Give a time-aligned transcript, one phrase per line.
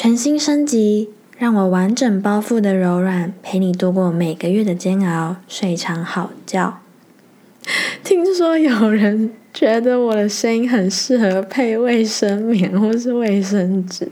[0.00, 6.78] 全新升级，让我完整包覆的柔软，陪你度过每个月的煎熬，睡一场好觉。
[8.04, 14.08] 听说有人觉得我的声音很适合配卫生棉或是卫生纸，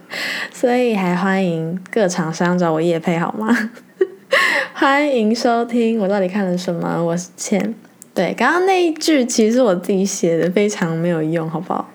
[0.52, 3.70] 所以还欢迎各厂商找我夜配好吗？
[4.74, 7.00] 欢迎收听，我到底看了什么？
[7.00, 7.76] 我是倩。
[8.12, 11.88] 对，刚刚那一句其实我自己写的，非常没有用，好不好？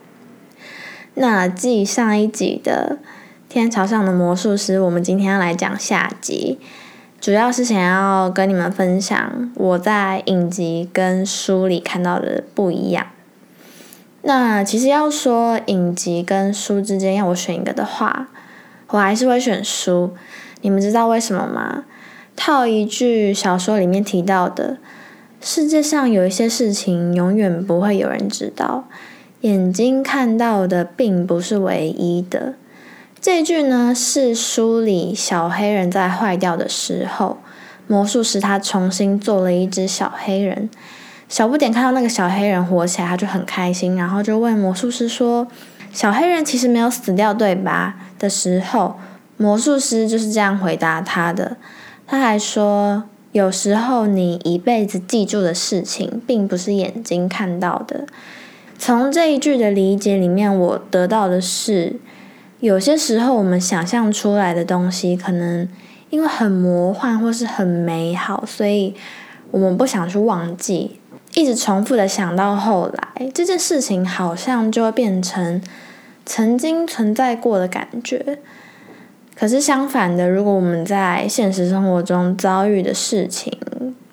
[1.16, 3.00] 那继上一集的
[3.52, 6.58] 《天朝上的魔术师》，我们今天要来讲下集，
[7.20, 13.08] 主要是想要跟你们分享我在影集跟书里看到的不一样。
[14.22, 18.30] 那其实要说影集跟书之间要我选一个的话，
[18.88, 20.14] 我还是会选书。
[20.62, 21.84] 你们知道为什么吗？
[22.38, 24.78] 套一句小说里面提到的
[25.44, 28.88] ：“世界上有一些事情永远不会有人知道。”
[29.42, 32.54] 眼睛看到的并不是唯一的。
[33.21, 37.38] 这句呢是书里小黑人在坏掉的时候，
[37.86, 40.67] 魔术师他重新做了一只小黑人。
[41.30, 45.45] 小不点看到那个小黑人活起来，他就很开心，然后就问魔术师说
[45.94, 48.95] ：“小黑人其实没有死掉，对吧？”的时候，
[49.38, 51.58] 魔术师就是这样回答他的。
[52.08, 58.08] 他还说：“有时候你一辈子记住的事情，并不是眼睛看到的。”
[58.80, 61.97] 从这一句的理解里面，我得到的是，
[62.62, 65.67] 有些时候我们想象出来的东西，可能
[66.12, 68.94] 因为很魔幻或是很美好，所以
[69.50, 71.00] 我们不想去忘记，
[71.34, 75.59] 一直重复的想到后来，这件事情好像就会变成
[76.23, 78.38] 曾经存在过的感觉。
[79.36, 83.58] 可是相反的，如果我们在现实生活中遭遇的事情，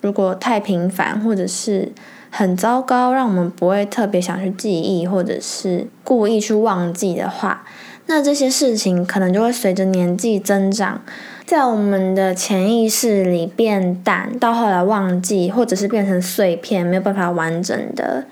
[0.01, 1.93] 如果太频繁，或者是
[2.31, 7.67] 很糟糕，让我们不会特别想去记忆，或者是故意去忘记的话，
[8.11, 11.03] 那这些事情可能就会随着年纪增长，
[11.45, 18.25] 在我们的潜意识里变淡，到后来忘记，或者是变成碎片，没有办法完整的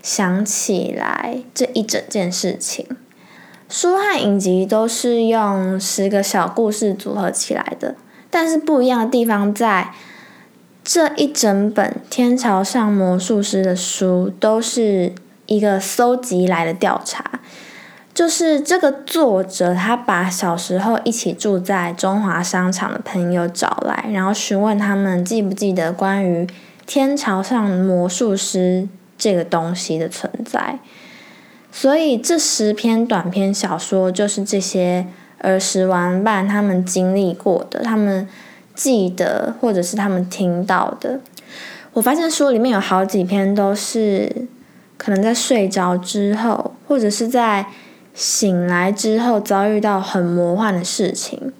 [0.00, 2.86] 想起来这一整件事情。
[3.68, 7.96] 书和影集都是用十个小故事组合起来的，
[8.30, 9.90] 但是不一样的地方在。
[10.86, 15.14] 这一整本《天朝上魔术师》的书都是
[15.46, 17.40] 一个搜集来的调查，
[18.14, 26.46] 就是这个作者他把小时候一起住在中华商场的朋友找来，然后询问他们记不记得关于
[26.86, 28.88] 天朝上魔术师
[29.18, 30.78] 这个东西的存在。
[31.72, 35.06] 所以这十篇短篇小说就是这些
[35.38, 38.28] 儿时玩伴他们经历过的，他们。
[38.76, 41.20] 记得或者是他们听到的，
[41.92, 44.48] 我发现书里面有好几篇都是
[44.96, 47.64] 可能在睡着之后，或者是在
[48.14, 51.52] 醒来之后遭遇到很魔幻的事情，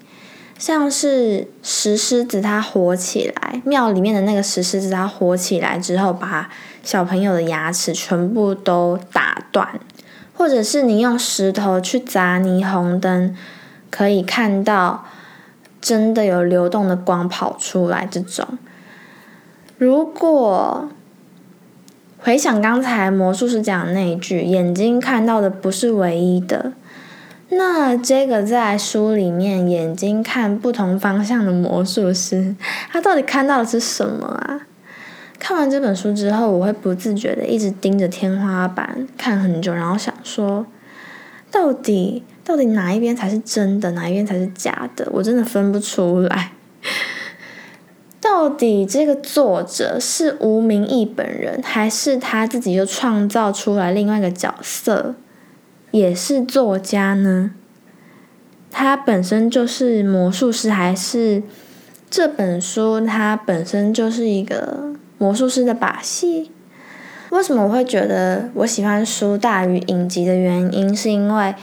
[0.57, 6.49] 像是石狮子它活起来，庙里面的那个石狮子它活起来之后，把
[6.81, 9.79] 小朋友的牙齿全部都打断，
[10.33, 13.35] 或者是你用石头去砸霓虹灯，
[13.91, 15.05] 可以看到。
[15.81, 18.57] 真的有流动的光跑出来，这种。
[19.77, 20.89] 如果
[22.25, 26.73] 回想刚才魔术师讲的那一句，眼睛看到的不是唯一的，
[27.49, 32.55] 那这个在书里面眼睛看不同方向的魔术师，
[32.91, 34.61] 他到底看到的是什么啊？
[35.37, 40.65] 看完这本书之后，我会不自觉的一直盯着天花板看很久，然后想说，
[41.51, 42.23] 到底。
[42.43, 45.07] 到底哪一边才是真的，哪一边才是假的？
[45.11, 46.51] 我真的分不出来。
[48.37, 55.15] 到底这个作者是吴明义本人，还是他自己又创造出来另外一个角色，
[55.91, 57.51] 也是作家呢？
[58.69, 61.43] 他本身就是魔术师，还是
[62.09, 66.51] 这本书它本身就是一个魔术师的把戏？
[67.29, 71.55] 为什么我会觉得我喜欢书大于影集的原因，是因为。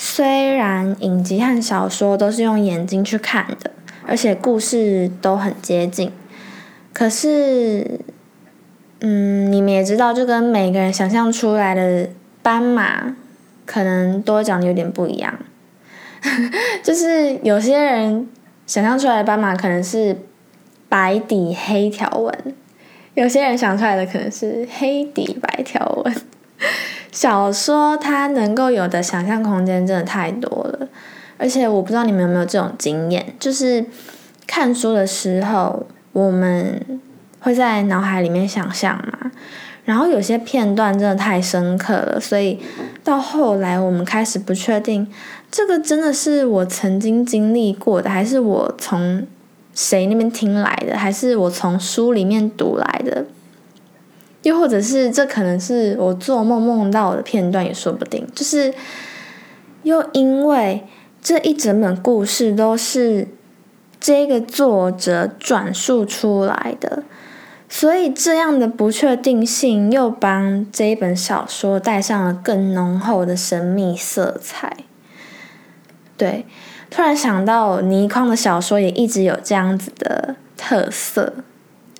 [0.00, 3.72] 虽然影集和小说都是用眼睛去看的，
[4.08, 6.10] 而且故事都很接近，
[6.94, 8.00] 可是，
[9.00, 12.08] 嗯，你们也知道，就跟每个人想象出来的
[12.42, 13.14] 斑马
[13.66, 15.38] 可能多长得有点不一样。
[16.82, 18.26] 就是有些人
[18.66, 20.16] 想象出来的斑马可能是
[20.88, 22.54] 白底黑条纹，
[23.14, 26.14] 有些人想出来的可能是黑底白条纹。
[27.12, 30.67] 小说它能够有的想象空间真的太多，
[31.38, 33.84] 而且我不知道你们有没有这种经验，就是
[34.46, 37.00] 看书的时候，我们
[37.40, 39.30] 会在脑海里面想象嘛，
[39.84, 42.58] 然后有些片段真的太深刻了，所以
[43.04, 45.06] 到后来我们开始不确定，
[45.50, 49.26] 这个真的是我曾经经历过的，还是我从
[49.72, 53.24] 谁那边听来的，还是我从书里面读来的，
[54.42, 58.26] 又或者是这可能是我做梦梦到的片段也说不定。
[58.34, 58.74] 就是
[59.84, 60.84] 又因为
[61.28, 63.28] 这一整本故事都是
[64.00, 67.02] 这个作者转述出来的。
[67.68, 74.74] 所以，这样的不确定性又帮这一本小说带上了更浓厚的神秘色彩。
[76.16, 76.46] 对，
[76.88, 81.34] 突然想到倪匡的小说也一直有这样子的特色。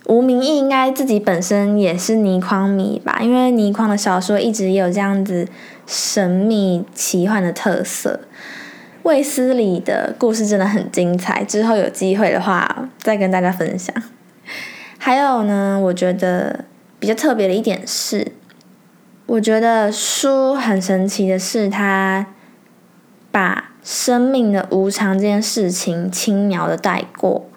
[0.06, 5.46] 吴明义应该自己本身也是倪匡迷吧，因为倪匡的小说一直也有这样子
[5.86, 8.20] 神秘奇幻的特色。
[9.02, 13.94] 卫斯理的故事真的很精彩，之后有机会的话再跟大家分享。
[14.98, 16.64] 还有呢，我觉得
[16.98, 18.32] 比较特别的一点是，
[19.26, 22.26] 我觉得书很神奇的是，它
[23.30, 27.48] 把生命的无常这件事情轻描的带过，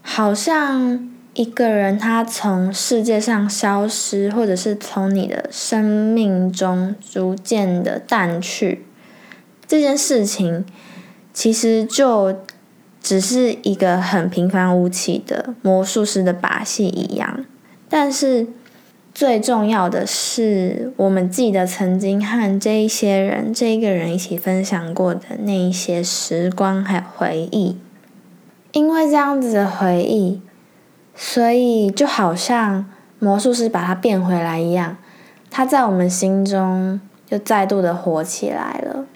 [0.00, 8.86] 好像一个人他从世界上消失，或者是从你的生命中逐渐的淡去，
[9.68, 10.66] 这件事情
[11.32, 12.34] 其实就。
[13.00, 17.44] 只是一个很平凡无奇的魔术师的把戏一样，
[17.88, 18.48] 但是
[19.14, 27.78] 最重要的是，我们记得曾经和这一些人、这一个人一起分享过的那一些时光还有回忆。
[28.72, 30.42] 因为这样子的回忆，
[31.14, 32.84] 所以就好像
[33.20, 34.98] 魔术师把它变回来一样，
[35.50, 37.00] 它在我们心中
[37.30, 39.06] 又再度的活起来了。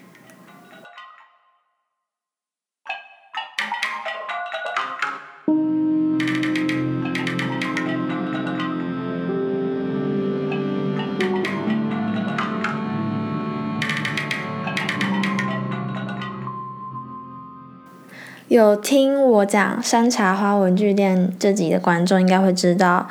[18.53, 23.09] 有听我讲山茶花文具店这集的观众应该会知道，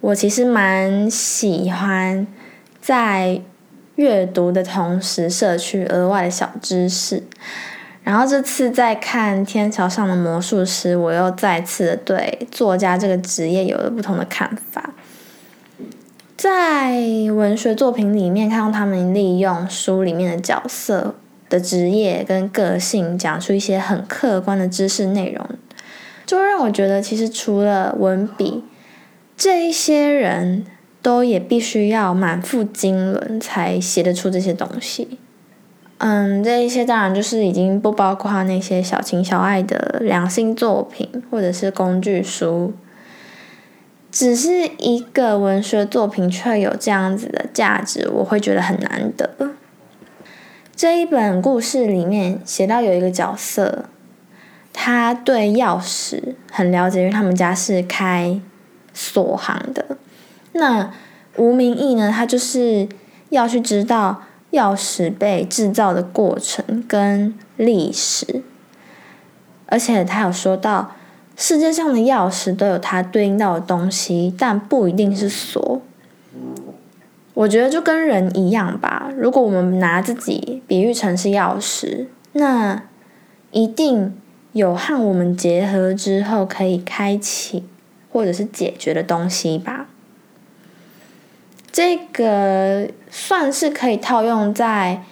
[0.00, 2.24] 我其实蛮喜欢
[2.80, 3.40] 在
[3.96, 7.24] 阅读的同时摄取额外的小知识。
[8.04, 14.90] 然后这次在看《天桥上的魔术师》，我又再次对作家这个职业有了不同的看法。
[16.36, 17.00] 在
[17.34, 21.16] 文学作品里面，看到他们利用书里面的角色。
[21.54, 25.48] 的职业跟个性，讲出一些很客观的知识内容，
[26.26, 28.64] 就让我觉得，其实除了文笔，
[29.36, 30.64] 这一些人
[31.00, 35.18] 都也必须要满腹经纶才写得出这些东西。
[35.98, 42.72] 嗯，这一些当然就是已经不包括那些小情小爱的良心作品或者是工具书，
[44.10, 49.53] 只是一个文学作品却有这样子的价值，我会觉得很难得。
[50.76, 53.84] 这一本故事里面写到有一个角色，
[54.72, 58.40] 他对钥匙很了解，因为他们家是开
[58.92, 59.96] 锁行的。
[60.52, 60.92] 那
[61.36, 62.88] 吴明义呢，他就是
[63.30, 68.42] 要去知道钥匙被制造的过程跟历史，
[69.66, 70.92] 而且他有说到
[71.36, 75.80] 世界上的钥匙都有它对应到的东西，但不一定是锁。
[77.34, 79.10] 我觉得就跟人一样吧。
[79.16, 82.84] 如果我们拿自己比喻成是钥匙，那
[83.50, 84.16] 一定
[84.52, 87.64] 有和我们结合之后可以开启
[88.10, 89.88] 或者是解决的东西吧。
[91.72, 95.02] 这个算是可以套用在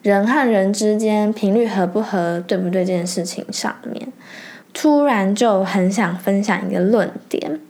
[0.00, 4.10] 人和人之间频率合不合、对不对这件事情上面。
[4.72, 7.60] 突然就很想分享一个论点，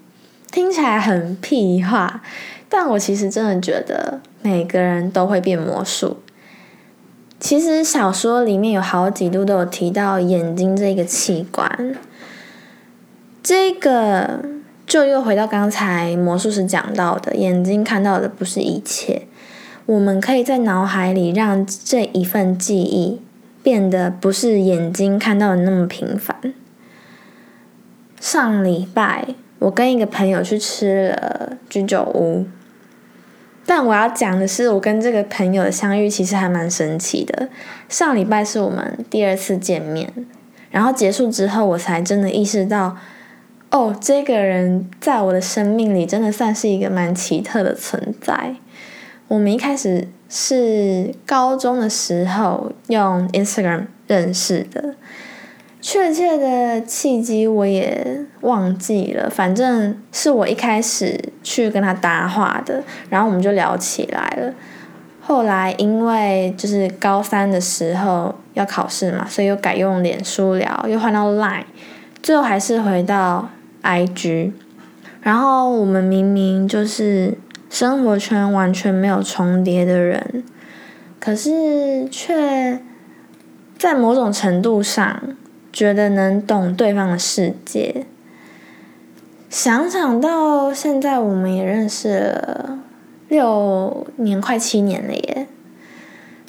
[0.53, 2.23] 听起来很屁话。
[2.69, 6.19] 但我其实真的觉得每个人都会变魔术。
[7.39, 11.95] 其实小说里面有好几度都有提到眼睛这个器官，
[13.43, 14.41] 这个
[14.87, 19.23] 就又回到刚才魔术师讲到的，眼睛看到的不是一切。
[19.85, 23.21] 我们可以在脑海里让这一份记忆
[23.63, 26.55] 变得不是眼睛看到的那么平凡。
[28.19, 29.35] 上礼拜
[29.67, 32.47] 我跟一个朋友去吃了居酒屋。
[33.67, 37.49] 但我要讲的是，我跟这个朋友的相遇其实还蛮神奇的。
[37.89, 40.09] 上礼拜是我们第二次见面，
[40.71, 42.97] 然后结束之后，我才真的意识到，
[43.73, 48.55] 哦，这个人在我的生命里真的算是一个蛮奇特的存在。
[49.27, 54.95] 我们一开始是高中的时候用 Instagram 认识的，
[55.89, 64.53] 确切的契机我也忘记了，反正是我一开始去跟他搭话的，然后我们就聊起来了。
[65.21, 71.63] 后来因为就是高三的时候要考试嘛，所以又改用脸书聊，又换到 Line，
[72.21, 73.49] 最后还是回到
[73.85, 74.51] IG。
[75.21, 77.39] 然后我们明明就是
[77.71, 80.43] 生活圈完全没有重叠的人，
[81.21, 82.81] 可是却
[83.79, 85.23] 在某种程度上。
[85.77, 88.07] 觉得能懂对方的世界，
[89.51, 92.79] 想想到现在，我们也认识了
[93.29, 95.47] 六年，快七年了耶。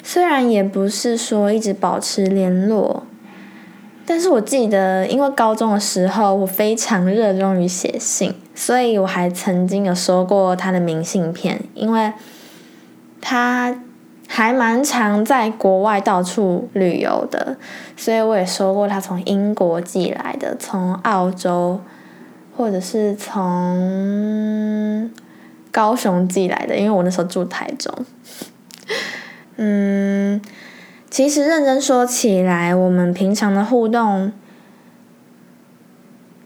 [0.02, 3.02] 虽然也不是说一直保持联络，
[4.06, 12.14] 但是我记得，因为高中的时候我非常热衷于写信，所以我还曾经有收过他的明信片，因为
[13.20, 13.78] 他。
[14.30, 17.56] 还蛮常在国外到处旅游的，
[17.96, 21.80] 所以我也说过他从英国寄来的，从澳洲，
[22.54, 25.10] 或者是从
[25.72, 27.92] 高雄寄来的，因为我那时候住台中。
[29.56, 30.40] 嗯，
[31.10, 34.30] 其实认真说起来，我们平常的互动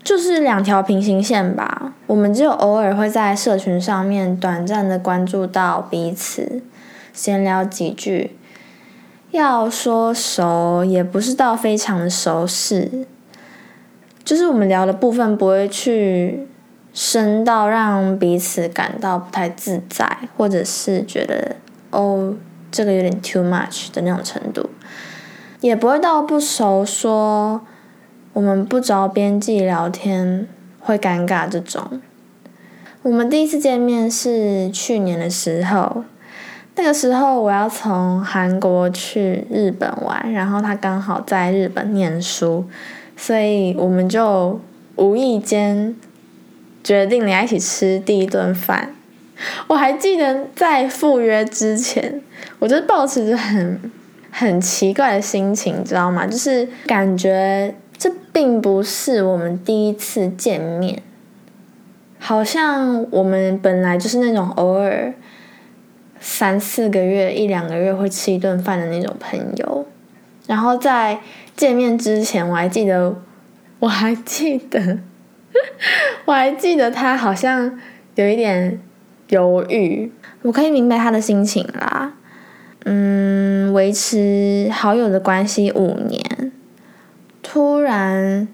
[0.04, 1.92] 就是两条平行线吧。
[2.06, 6.62] 我们只有偶尔会在社群上面短暂的关注到彼此。
[7.12, 8.36] 闲聊几句，
[9.30, 13.06] 要说熟也不是到非常熟识，
[14.24, 16.46] 就是我们聊的部分不会去
[16.92, 21.56] 深到让彼此感到不太自在，或者是觉得
[21.90, 22.34] 哦
[22.70, 24.70] 这个有点 too much 的那种程度，
[25.60, 27.60] 也不会到不熟说
[28.32, 30.48] 我们不着边际聊天
[30.80, 32.00] 会尴尬这种。
[33.02, 36.04] 我们第一次见面是去年的时候。
[36.74, 42.64] 那个时候我要从韩国去日本玩，然后他刚好在日本念书，
[43.14, 44.58] 所以我们就
[44.96, 45.94] 无意间
[46.82, 48.94] 决定要一起吃第一顿饭。
[49.66, 52.22] 我还记得在赴约之前，
[52.58, 53.78] 我就抱持着很
[54.30, 56.26] 很奇怪的心情，你知道吗？
[56.26, 61.02] 就是感觉这并不是我们第一次见面，
[62.18, 65.12] 好像我们本来就是那种偶尔。
[66.24, 69.84] 三四个月、一两个月会吃一顿饭的那种朋友，
[70.46, 71.18] 然后在
[71.56, 73.16] 见面之前，我还记得，
[73.80, 74.98] 我还记得，
[76.24, 77.76] 我还记得他好像
[78.14, 78.80] 有一点
[79.30, 80.12] 犹豫。
[80.42, 82.14] 我可以明白他的心情啦。
[82.84, 86.52] 嗯，维持好友的关系五年，
[87.42, 88.46] 突然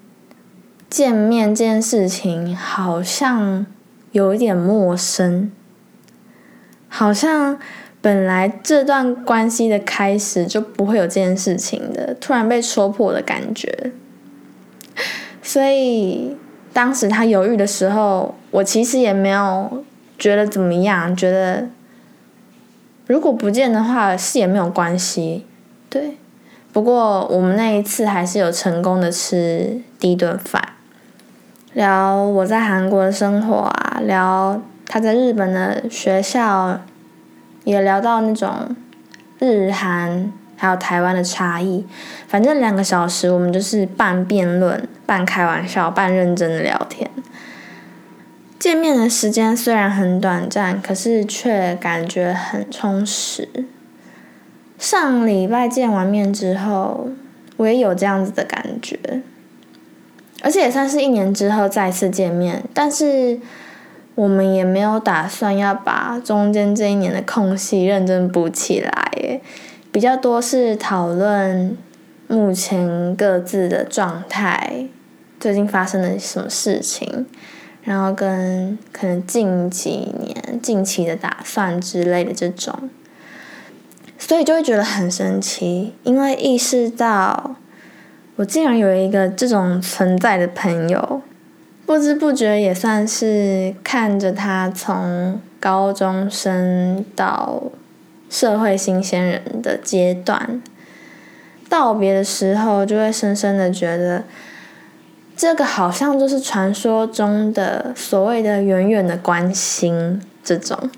[0.89, 3.67] 见面这件事情好像
[4.13, 5.53] 有一点陌生。
[6.89, 7.59] 好像
[8.01, 13.93] 本来这段关系的开始就不会有这件事情的，突然被戳破的感觉。
[15.43, 16.37] 所以
[16.73, 19.85] 当时他犹豫的时候，我其实也没有
[20.19, 21.69] 觉得怎么样，觉得
[23.07, 25.45] 如果不见的话是也没有关系。
[25.91, 26.17] 对，
[26.73, 30.63] 不过我们那一次还是有成功的吃第一顿饭，
[31.73, 34.61] 聊我在韩国的生活啊，聊。
[34.91, 36.81] 他在日本的学校
[37.65, 38.75] 也聊到那种
[39.39, 41.85] 日韩还有台湾的差异，
[42.27, 47.11] 反正两个小时我们就是半辩论、半开玩笑、半认真的聊天。
[48.59, 53.47] 见面的时间虽然很短暂，可是却感觉很充实。
[54.79, 57.11] 上礼拜见完面之后，
[57.59, 58.99] 我也有这样子的感觉，
[60.43, 63.39] 而且也算是一年之后再次见面，但是。
[64.19, 69.41] 我们也没有打算要把中间这一年的空隙认真补起来，
[69.93, 71.79] 比较多是讨论
[72.27, 74.87] 目前各自的状态，
[75.39, 77.27] 最近发生了什么事情，
[77.85, 82.91] 然后跟可能近几年近期的打算之类的这种，
[84.19, 87.55] 所以就会觉得很神奇，因为意识到
[88.35, 91.23] 我竟然有一个这种存在的朋友。
[91.89, 97.63] 不知不觉也算是看着他从高中生到
[98.29, 100.61] 社会新鲜人的阶段
[101.67, 104.25] 道别的时候，就会深深的觉得，
[105.35, 110.91] 这个好像就是传说中的所谓的远远的关心这种。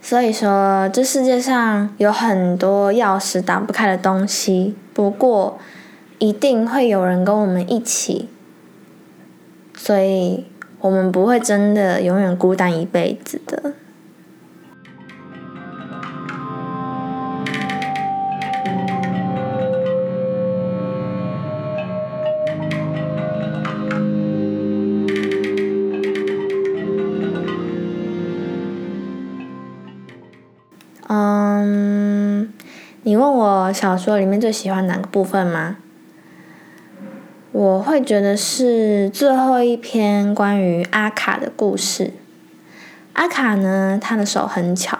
[0.00, 5.58] 所以说，这世界上有很多钥匙打不开的东西，不过
[6.18, 8.30] 一定会有人跟我们一起。
[9.82, 10.44] 所以
[10.78, 13.72] 我们不会真的永远孤单一辈子的。
[31.08, 32.52] 嗯
[33.04, 35.78] 你问我小说里面最喜欢哪个部分吗？
[37.60, 42.14] 我会觉得是最后一篇关于阿卡的故事。
[43.12, 44.98] 阿卡呢，他的手很巧，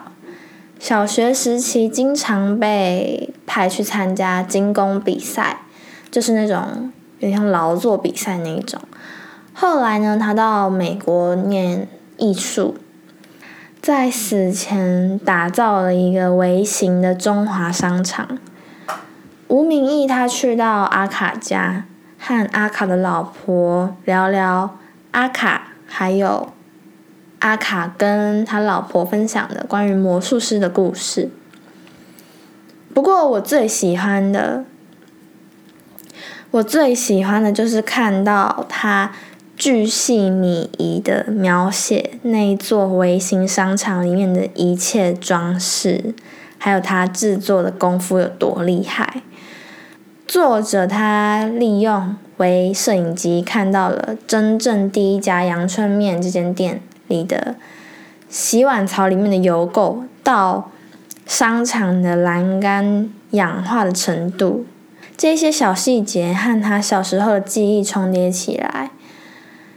[0.79, 5.63] 小学时期经常被派去参加精工比赛，
[6.11, 8.79] 就是那种有点像劳作比赛那一种。
[9.55, 11.89] 后来呢，他到美国念
[12.19, 12.77] 艺术，
[13.81, 18.39] 在死前打造了一个微型的中华商场。
[19.49, 21.87] 吴明义他去到阿卡家。
[22.21, 24.79] 和阿卡的老婆聊聊
[25.13, 26.53] 阿卡，还有
[27.39, 31.31] 阿卡跟他老婆分享的关于魔术师的故事。
[32.93, 34.65] 不过我最喜欢的，
[36.51, 39.13] 我最喜欢的就是看到他
[39.57, 46.15] 巨细靡遗的描写那一座微型商场里面的一切装饰，
[46.59, 49.23] 还有他制作的功夫有多厉害。
[50.31, 57.57] 作者他利用微摄影机看到了真正第一家阳春面这间店里的
[58.29, 60.71] 洗碗槽里面的油垢，到
[61.27, 64.65] 商场的栏杆氧化的程度，
[65.17, 68.93] 这些小细节和他小时候的记忆重叠起来，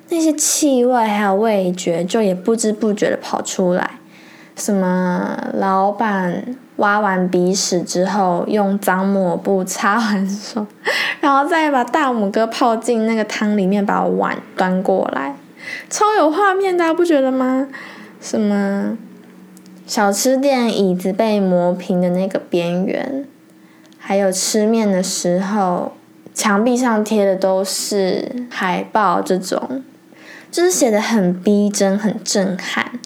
[0.09, 3.93] 那些气味还有味觉就也不知不觉的跑出来，
[4.55, 6.55] 什么老板。
[6.77, 10.65] 挖完鼻屎之后，用脏抹布擦完手，
[11.21, 15.35] 然后再把大拇哥泡进那个汤里面，把碗端过来，
[15.89, 17.67] 超有画面，大家不觉得吗？
[18.19, 18.97] 什么
[19.85, 23.25] 小吃店椅子被磨平的那个边缘，
[23.99, 25.93] 还有吃面的时候，
[26.33, 29.83] 墙壁上贴的都是海报，这种
[30.49, 32.99] 就是写的很逼真，很震撼。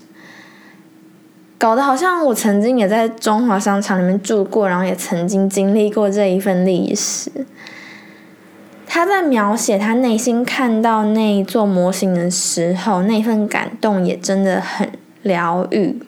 [1.58, 7.32] 搞得好像我曾经也在中华商场里面住过，然后也曾经经历过这一份历史。
[8.86, 14.88] 他在描写他内心看到那一座模型的时候，那份感动也真的很
[15.24, 16.00] 疗愈。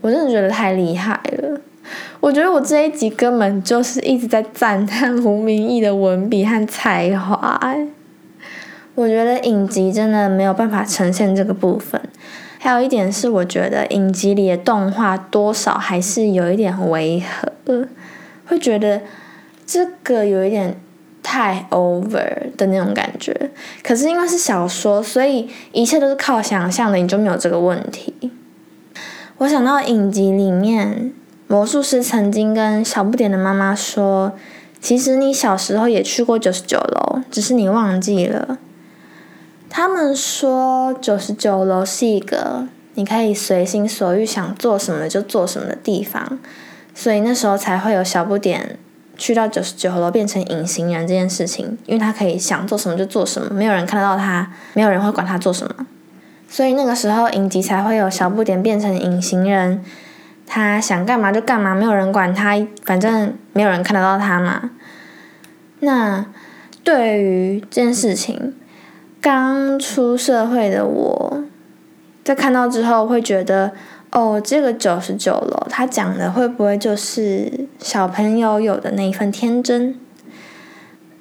[0.00, 1.60] 我真的觉得太厉害了。
[2.20, 7.60] 我觉得我这一集根本就是一直在赞叹吴明义的文笔和才华。
[8.94, 12.00] 我觉得影集真的没有办法呈现这个部分。
[12.64, 17.86] 还有一点是，我觉得影集里的动画多少还是有一点违和，
[18.46, 19.02] 会觉得
[19.66, 20.80] 这个有一点
[21.22, 23.50] 太 over 的那种感觉。
[23.82, 28.32] 可是因为是小说，所以一切都是靠想象的，你就没有这个问题。
[29.36, 31.12] 我想到影集里面，
[31.46, 34.32] 魔术师曾经跟小不点的妈妈说
[34.80, 38.56] ：“其实你小时候也去过九十九楼，只是你忘记了。”
[39.76, 46.38] 他们说九十九楼是一个你可以随心所欲想做什么就做什么的地方，
[46.94, 48.78] 所以那时候才会有小不点
[49.16, 55.84] 去到九十九楼变成隐形人这件事情，因为他可以想做什么就做什么，没有人看得到他，没有人会管他做什么，
[56.48, 59.84] 所以那个时候影集才会有小不点变成隐形人，
[60.46, 64.70] 他想干嘛就干嘛，没有人管他，反正没有人看得到他嘛。
[65.80, 66.24] 那
[66.84, 68.54] 对于这件事情。
[69.24, 71.44] 刚出社会的我，
[72.22, 73.72] 在看到之后会觉得，
[74.12, 79.98] 哦，这个九十九楼，他讲的会不会就是小朋友有的那一份天真？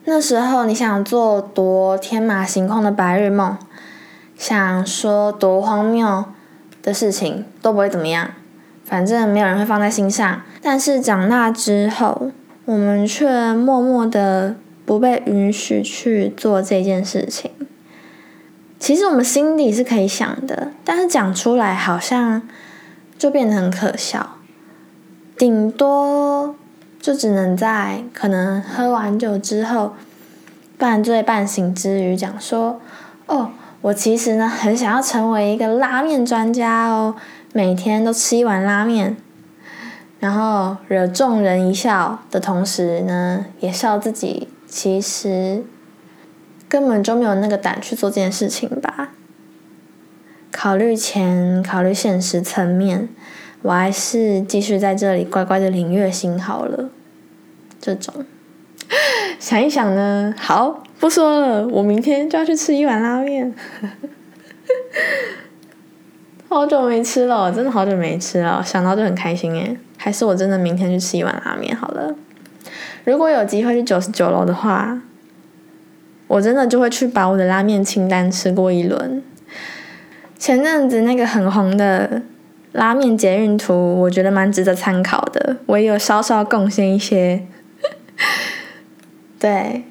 [0.03, 3.57] 那时候你想做多天马行空的白日梦，
[4.35, 6.25] 想说多荒谬
[6.81, 8.31] 的事情都不会怎么样，
[8.83, 10.41] 反正没有人会放在心上。
[10.61, 12.31] 但是长大之后，
[12.65, 17.49] 我们却默默的不被允许去做这件事情。
[18.83, 22.41] 其实我们心里是可以想的，但是讲出来好像
[23.17, 24.31] 就变得很可笑，
[25.37, 26.53] 顶多
[26.99, 29.93] 就只能在可能喝完酒之后
[30.77, 32.81] 半醉半醒之余讲说
[33.27, 37.15] ：“哦，我其实呢很想要成为一个拉面专家哦，
[37.53, 39.15] 每天都吃一碗拉面，
[40.19, 45.63] 然后惹众人一笑的同时呢，也笑自己其实。”
[46.73, 49.11] 根本就没有那个胆去做这件事情吧。
[50.51, 53.09] 考虑钱，考虑现实层面，
[53.61, 56.89] 我还是继续在这里乖乖的领月薪好了。
[57.79, 58.25] 这种
[59.37, 63.53] 想一想呢，好，不说了，我明天就要去吃一碗拉面。
[66.49, 69.77] 好久没吃了，真的好久没吃了，想到就很开心耶。
[69.95, 72.15] 还是我真的明天去吃一碗拉面好了。
[73.03, 75.03] 如果有机会去九十九楼的话。
[76.27, 79.21] 我真的就会去把我的拉面清单吃过一轮。
[80.37, 82.21] 前阵子那个很红的
[82.73, 85.57] 拉面捷运图，我觉得蛮值得参考的。
[85.67, 87.45] 我也有稍稍贡献一些
[89.39, 89.83] 对，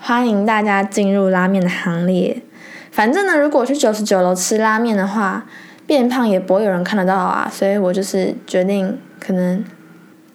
[0.00, 2.42] 欢迎大家进入拉面的行列。
[2.90, 5.46] 反正呢，如果去九十九楼吃拉面的话，
[5.86, 7.48] 变胖也不会有人看得到啊。
[7.52, 9.64] 所以我就是决定，可能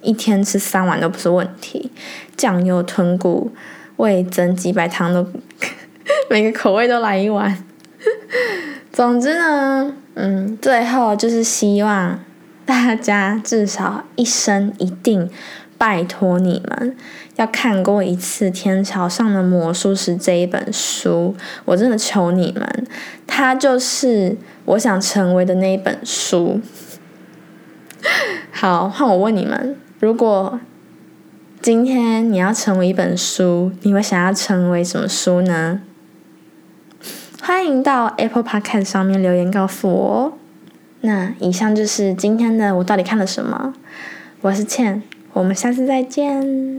[0.01, 1.91] 一天吃三碗都不是问题。
[2.37, 3.51] 酱油豚骨、
[3.99, 5.27] 味增、鸡白汤都
[6.29, 7.63] 每个口味都来一碗。
[8.91, 12.19] 总之呢，嗯，最后就是希望
[12.65, 15.29] 大家至少一生一定
[15.77, 16.95] 拜托你们
[17.35, 21.35] 要看过一次《天桥上的魔术师》这一本书，
[21.65, 22.87] 我真的求你们，
[23.27, 26.61] 它就是我想成为的那一本书。
[28.51, 30.59] 好，换我问你们，如果
[31.61, 35.81] 今天你要成为一本书，你会想要成为什么书呢？
[37.41, 40.33] 欢迎到 Apple Podcast 上面留言告诉我哦。
[41.01, 43.73] 那以上就是今天的我到底看了什么。
[44.39, 46.78] 我是倩，我们下次再见。